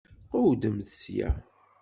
Qewwdemt 0.29 0.89
sya! 1.01 1.29